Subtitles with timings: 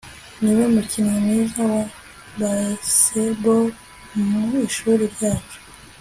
[0.41, 1.83] niwe mukinnyi mwiza wa
[2.39, 3.65] baseball
[4.29, 5.59] mu ishuri ryacu